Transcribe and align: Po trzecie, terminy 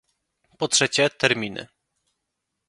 Po 0.57 0.67
trzecie, 0.67 1.09
terminy 1.09 1.67